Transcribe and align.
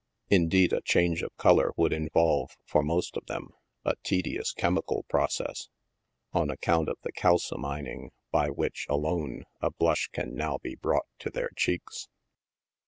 Indeed, 0.31 0.73
a 0.73 0.81
change 0.81 1.21
of 1.21 1.37
color 1.37 1.73
would 1.77 1.93
involve, 1.93 2.57
for 2.65 2.81
most 2.81 3.15
of 3.15 3.27
them, 3.27 3.51
a 3.85 3.93
tedious 4.01 4.51
chemical 4.51 5.03
process, 5.07 5.69
on 6.33 6.49
account 6.49 6.89
of 6.89 6.97
the" 7.03 7.11
kalsomining" 7.21 8.09
by 8.31 8.47
which, 8.49 8.87
alone, 8.89 9.43
a 9.61 9.69
blush 9.69 10.07
can 10.07 10.33
now 10.35 10.57
be 10.57 10.73
brought 10.73 11.05
to 11.19 11.29
their 11.29 11.51
cheeks. 11.55 12.07